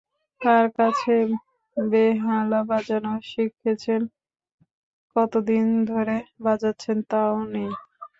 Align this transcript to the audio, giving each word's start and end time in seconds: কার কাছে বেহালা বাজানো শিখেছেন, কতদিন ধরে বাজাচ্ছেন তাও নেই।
কার 0.41 0.65
কাছে 0.77 1.15
বেহালা 1.77 2.61
বাজানো 2.69 3.13
শিখেছেন, 3.29 4.01
কতদিন 5.15 5.65
ধরে 5.89 6.15
বাজাচ্ছেন 6.45 6.97
তাও 7.11 7.35
নেই। 7.53 7.69